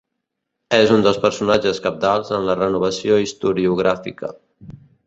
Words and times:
És 0.77 0.93
un 0.95 1.03
dels 1.07 1.19
personatges 1.25 1.83
cabdals 1.85 2.35
en 2.39 2.49
la 2.49 2.59
renovació 2.65 3.21
historiogràfica. 3.27 4.35